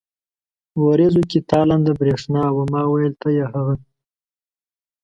ورېځو 0.85 1.21
کې 1.29 1.39
تالنده 1.49 1.93
برېښنا 1.99 2.43
وه، 2.55 2.63
ما 2.71 2.83
وېل 2.91 3.13
ته 3.21 3.29
يې 3.37 3.45
هغه. 3.53 3.75